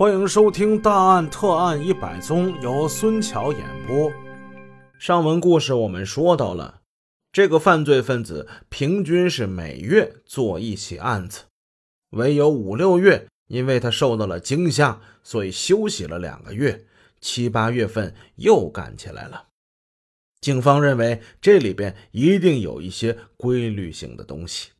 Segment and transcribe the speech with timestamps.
[0.00, 4.10] 欢迎收听《大案特案一百宗》，由孙桥演播。
[4.98, 6.80] 上文故事我们说到了，
[7.30, 11.42] 这个犯罪分子平均是每月做一起案子，
[12.12, 16.86] 唯有五六月，因为他受到了惊吓，所以休息了两个月，
[17.20, 19.48] 七八月份又干起来了。
[20.40, 24.70] 警方认为这里边一定有一些规律性的东西。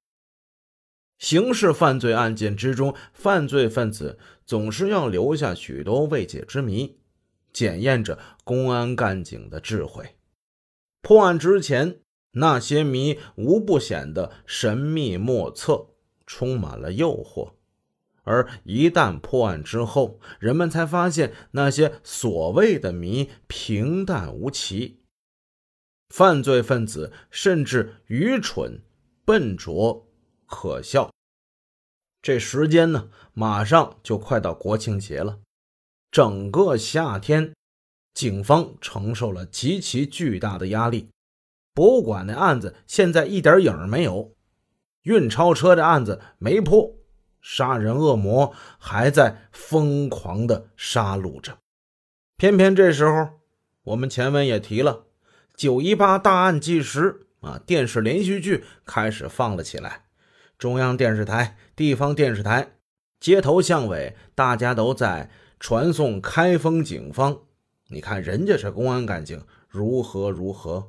[1.19, 4.19] 刑事犯罪案件之中，犯罪分子
[4.51, 6.99] 总是要留下许多未解之谜，
[7.53, 10.17] 检验着公安干警的智慧。
[11.03, 12.01] 破案之前，
[12.33, 15.91] 那些谜无不显得神秘莫测，
[16.27, 17.53] 充满了诱惑；
[18.25, 24.99] 而一旦破案之后，人们才发现那些所谓的谜平淡无奇。
[26.09, 28.83] 犯罪分子甚至愚蠢、
[29.25, 30.09] 笨拙。
[30.47, 31.09] 可笑。
[32.23, 35.39] 这时间呢，马上就快到国庆节了。
[36.11, 37.55] 整个夏天，
[38.13, 41.09] 警方承受了极其巨大的压力。
[41.73, 44.35] 博物馆的案子现在一点影没有，
[45.03, 46.95] 运钞车的案子没破，
[47.41, 51.57] 杀人恶魔还在疯狂的杀戮着。
[52.37, 53.41] 偏偏这时候，
[53.85, 55.05] 我们前文也提了，
[55.55, 60.10] 九一八大案纪实啊，电视连续剧开始放了起来。
[60.61, 62.73] 中央电视台、地方电视台、
[63.19, 67.45] 街头巷尾，大家都在传颂开封警方。
[67.89, 70.89] 你看人家是公安干警，如何如何，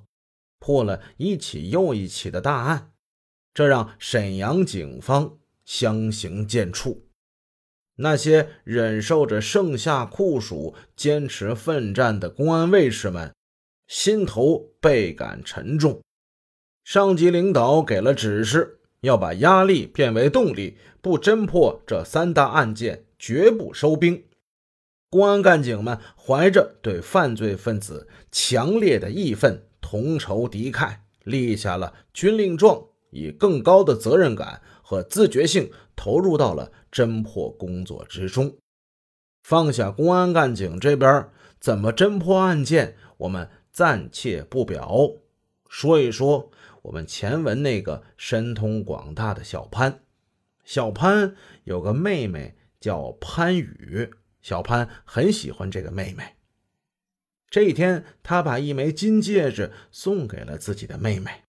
[0.59, 2.91] 破了一起又一起的大案，
[3.53, 7.03] 这让沈阳警方相形见绌。
[7.95, 13.33] 那些忍受着盛夏酷暑、坚持奋战的公安卫士们，
[13.87, 16.01] 心头倍感沉重。
[16.83, 18.79] 上级领导给了指示。
[19.01, 24.23] 要把压力变为动力，不侦破这三大案件，绝不收兵。
[25.09, 38.55] 公安干警们怀着对犯罪分子强烈的义愤、同仇敌忾，立下了军令状，以更高的责任感和自觉性投入到了侦破工作之中。
[39.43, 41.27] 放下公安干警这边
[41.59, 45.11] 怎么侦破案件，我们暂且不表，
[45.67, 46.51] 说一说。
[46.83, 50.03] 我们前文那个神通广大的小潘，
[50.63, 54.11] 小潘有个妹妹叫潘雨，
[54.41, 56.37] 小潘很喜欢这个妹妹。
[57.49, 61.43] 这一天，他把一枚金戒指送给了自己的妹妹。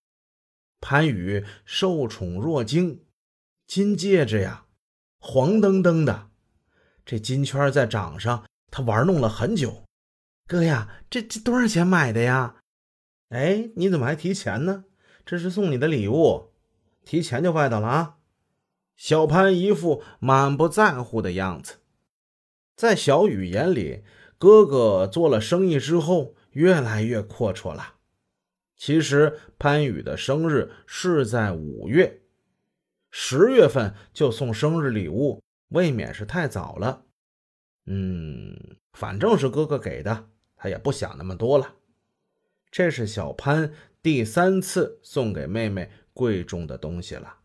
[0.81, 3.05] 潘宇受宠若惊，
[3.67, 4.67] 金戒指呀，
[5.19, 6.31] 黄澄澄的，
[7.07, 9.85] 这金圈在掌上，他玩弄了很久。
[10.49, 12.57] 哥呀，这这多少钱买的呀？
[13.29, 14.85] 哎，你怎么还提钱呢？
[15.25, 16.51] 这是送你的礼物，
[17.05, 18.19] 提前就外头了啊！
[18.97, 21.77] 小潘一副满不在乎的样子。
[22.77, 24.03] 在小雨眼里，
[24.39, 27.95] 哥哥做了生意之后越来越阔绰了。
[28.77, 32.23] 其实潘宇的生日是在五月，
[33.11, 37.05] 十月份就送生日礼物，未免是太早了。
[37.87, 41.77] 嗯，反正是哥哥给的，他也不想那么多了。
[42.71, 43.73] 这是小潘。
[44.03, 47.39] 第三次送给妹妹贵重的东西了。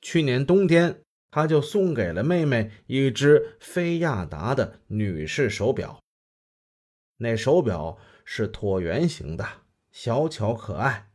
[0.00, 6.00] 去年冬天，他就送给了妹妹一只菲亚达的女士手表。
[7.18, 9.46] 那手表是椭圆形的，
[9.92, 11.10] 小巧可爱，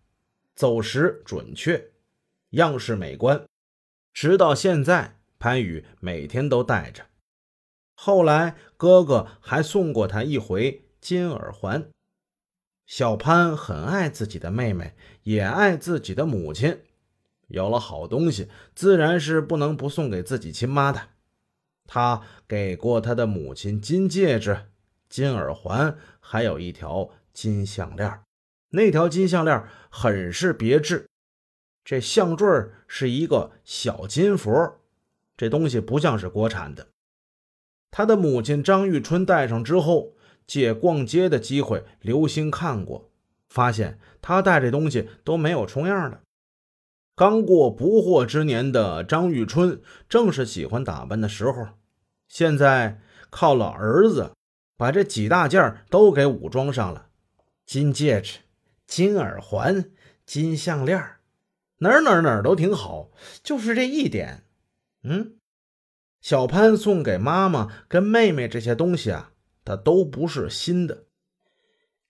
[0.56, 1.92] 走时准确，
[2.52, 3.44] 样式美观。
[4.14, 7.08] 直到现在，潘宇每天都戴着。
[7.96, 11.90] 后来，哥哥还送过他一回金耳环。
[12.86, 16.82] 小潘很爱自己的妹妹，也爱自己的母亲。
[17.48, 21.10] 有了好东西，自然是不能不送给自己亲妈的。
[21.88, 24.68] 他给过他的母亲金戒指、
[25.10, 28.22] 金耳环，还有一条金项链。
[28.70, 31.08] 那条金项链很是别致，
[31.84, 32.48] 这项坠
[32.88, 34.80] 是一个小金佛，
[35.36, 36.88] 这东西不像是国产的。
[37.90, 40.15] 他的母亲张玉春戴上之后。
[40.48, 43.10] 借逛街的机会，留心看过，
[43.50, 46.22] 发现他带这东西都没有重样的。
[47.16, 51.70] 刚过不惑之年的张玉春，正是喜欢打扮的时候。
[52.28, 53.00] 现在
[53.30, 54.32] 靠了儿子，
[54.76, 57.08] 把这几大件都给武装上了：
[57.66, 58.40] 金戒指、
[58.86, 59.92] 金耳环、
[60.26, 61.00] 金项链，
[61.78, 63.12] 哪儿哪儿哪儿都挺好，
[63.42, 64.44] 就是这一点。
[65.04, 65.36] 嗯，
[66.20, 69.32] 小潘送给妈妈跟妹妹这些东西啊。
[69.66, 71.08] 它都不是新的。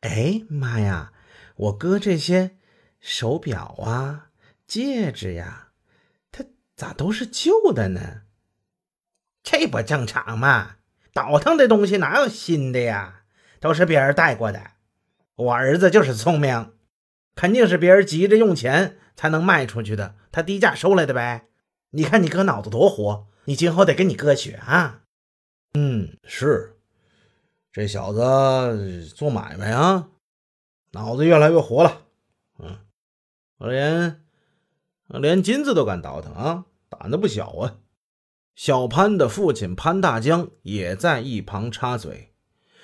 [0.01, 1.13] 哎妈呀，
[1.55, 2.57] 我哥这些
[2.99, 4.29] 手表啊、
[4.67, 5.69] 戒指呀，
[6.31, 8.21] 它咋都是旧的呢？
[9.41, 10.75] 这不正常吗？
[11.13, 13.23] 倒腾的东西哪有新的呀？
[13.59, 14.71] 都是别人带过的。
[15.35, 16.73] 我儿子就是聪明，
[17.35, 21.47] 肯定是别人急着用钱才能卖出去的，他低价收来的呗。
[21.91, 25.03] 你看你哥脑子多活，你今后得跟你哥学啊。
[25.73, 26.74] 嗯，是，
[27.75, 30.07] 这小子做买卖啊，
[30.91, 32.03] 脑子越来越活了。
[32.57, 32.79] 嗯，
[33.57, 34.23] 我连
[35.07, 37.79] 连金子都敢倒腾啊，胆子不小啊。
[38.55, 42.31] 小潘的父亲潘大江也在一旁插嘴。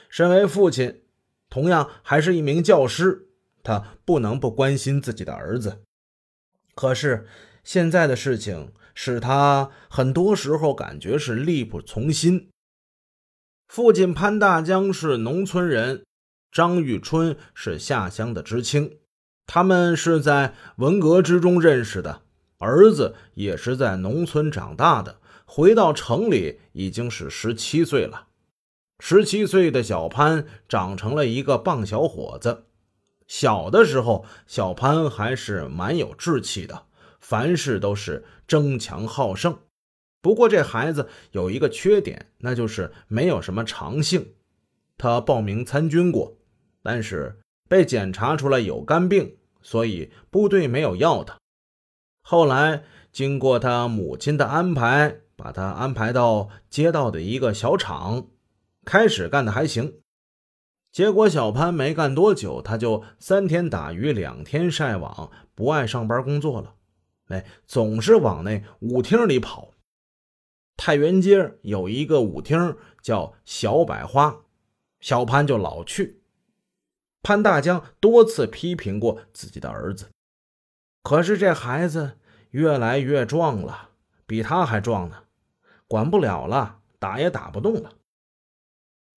[0.09, 1.03] 身为父亲，
[1.49, 3.29] 同样还是一名教师，
[3.63, 5.83] 他不能不关心自己的儿子。
[6.75, 7.25] 可是
[7.63, 12.49] 现在的事情使他很多时候感觉是力不从心。
[13.71, 16.03] 父亲潘大江是农村人，
[16.51, 18.97] 张玉春是下乡的知青，
[19.45, 22.23] 他们是在文革之中认识的，
[22.57, 25.21] 儿子也是在农村长大的。
[25.45, 28.27] 回到城里已经是十七岁了，
[28.99, 32.65] 十七岁的小潘长成了一个棒小伙子。
[33.25, 36.87] 小的时候，小潘还是蛮有志气的，
[37.21, 39.57] 凡事都是争强好胜。
[40.21, 44.33] 不过这孩子有一个缺点，那就是没有什么长性。
[44.97, 46.37] 他报名参军过，
[46.81, 51.37] 但是被检查出来有肝病，所以部队没有要他。
[52.21, 55.17] 后来经过他母亲的安排。
[55.33, 58.27] 把他安排到街道的一个小厂，
[58.85, 59.95] 开始干的还行。
[60.91, 66.75] 结果小潘没干多久，他就三天打鱼两天晒网，不爱上班工作了。
[67.29, 69.70] 哎，总是往那舞厅里跑。
[70.83, 74.45] 太原街有一个舞厅叫小百花，
[74.99, 76.23] 小潘就老去。
[77.21, 80.09] 潘大江多次批评过自己的儿子，
[81.03, 82.17] 可是这孩子
[82.49, 83.91] 越来越壮了，
[84.25, 85.25] 比他还壮呢。
[85.87, 87.93] 管不了了，打也打不动了。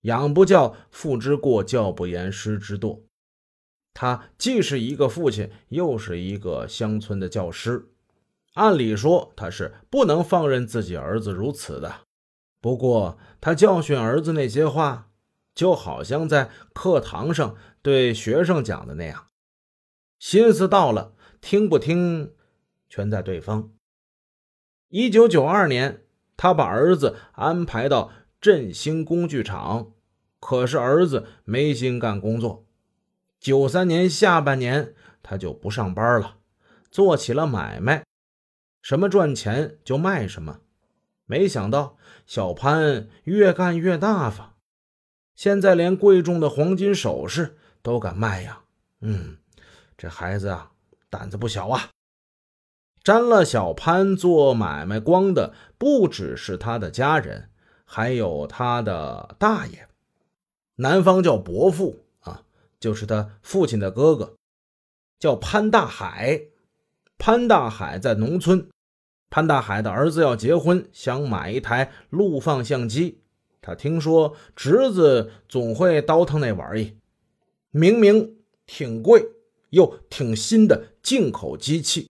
[0.03, 3.05] 养不教，父之过；教不严，师之惰。
[3.95, 7.94] 他既是一个父亲，又是一个乡村的教师。
[8.55, 12.01] 按理说，他是不能放任自己儿子如此的。
[12.61, 15.11] 不过，他教训儿子那些话，
[15.55, 19.27] 就好像在课堂上对学生讲的那样，
[20.19, 22.33] 心思到了，听不听，
[22.89, 23.71] 全在对方。
[24.89, 26.01] 一九九二年。
[26.37, 28.11] 他把儿子安排到
[28.41, 29.93] 振兴工具厂，
[30.41, 32.67] 可是儿子没心干工作。
[33.39, 36.39] 九三年下半年，他就不上班了，
[36.91, 38.05] 做起了买卖，
[38.85, 40.61] 什么赚钱就卖什么。
[41.25, 41.97] 没想到
[42.27, 44.57] 小潘越干越大方，
[45.35, 48.61] 现在连贵重的黄金首饰都敢卖呀！
[49.01, 49.39] 嗯，
[49.97, 50.73] 这孩子啊，
[51.09, 51.89] 胆子不小啊。
[53.03, 57.49] 沾了小潘做买卖光的不只是他的家人，
[57.87, 59.89] 还有他的大爷，
[60.77, 62.43] 南方叫伯父啊，
[62.79, 64.37] 就是他父亲的哥哥，
[65.19, 66.49] 叫潘大海。
[67.17, 68.69] 潘大海在农村，
[69.35, 73.19] 潘大海的儿子要结婚，想买一台录放相机。
[73.61, 76.97] 他听说侄子总会倒腾那玩意，
[77.73, 79.27] 明明挺贵
[79.71, 82.09] 又挺新的进口机器。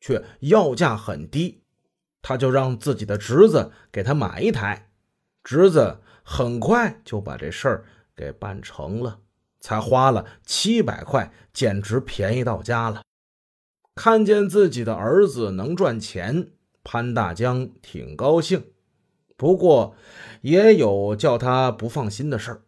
[0.00, 1.62] 却要价很低，
[2.22, 4.88] 他就让自己的侄子给他买一台，
[5.42, 9.18] 侄子很快就把这事儿给办成了，
[9.58, 13.02] 才花了七百块，简直便宜到家了。
[13.94, 16.48] 看见自己的儿子能赚钱，
[16.82, 18.64] 潘大江挺高兴，
[19.36, 19.94] 不过
[20.40, 22.62] 也有叫他不放心的事儿，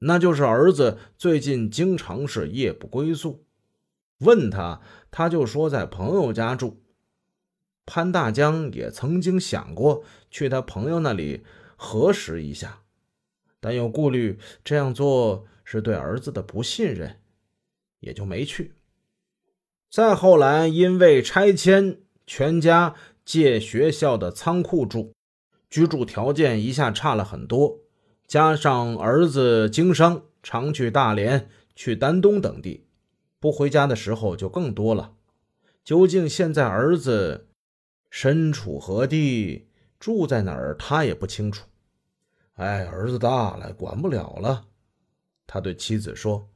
[0.00, 3.44] 那就是儿子最近经常是夜不归宿。
[4.18, 4.80] 问他，
[5.10, 6.82] 他就说在朋友家住。
[7.84, 11.42] 潘大江也曾经想过去他朋友那里
[11.76, 12.82] 核实一下，
[13.58, 17.18] 但又顾虑这样做是对儿子的不信任，
[17.98, 18.74] 也就没去。
[19.92, 22.94] 再后来，因为拆迁，全家
[23.26, 25.12] 借学校的仓库住，
[25.68, 27.80] 居住条件一下差了很多。
[28.26, 32.86] 加上儿子经商，常去大连、去丹东等地。
[33.38, 35.12] 不回家的时候就更多了。
[35.84, 37.48] 究竟现在儿子
[38.08, 39.68] 身处何地，
[40.00, 41.66] 住在哪儿，他也不清楚。
[42.54, 44.64] 哎，儿子大了，管不了了。
[45.46, 46.48] 他对妻子说：“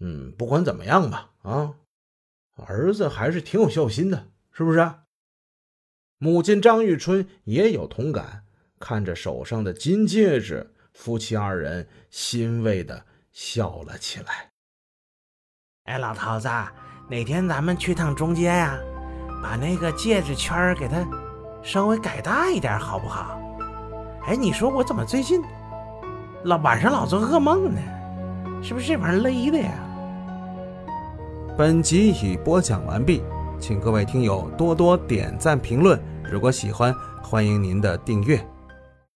[0.00, 1.74] 嗯，不管怎么样吧，啊，
[2.66, 4.90] 儿子还是挺有孝心的，是不是？”
[6.18, 8.44] 母亲张玉春也有同感，
[8.80, 14.50] 看着手上的金戒指，夫妻二人欣慰的笑了起来。
[15.84, 16.48] 哎，老头子，
[17.08, 18.78] 哪天咱们去趟中街呀？
[19.40, 21.06] 把那个戒指圈给它
[21.62, 23.40] 稍微改大一点，好不好？
[24.26, 25.40] 哎，你说我怎么最近
[26.44, 27.80] 老晚上老做噩梦呢，
[28.60, 29.87] 是不是这玩意勒的呀？
[31.58, 33.20] 本集已播讲完毕，
[33.58, 36.00] 请各位听友多多点赞评论。
[36.30, 38.40] 如果喜欢，欢迎您的订阅。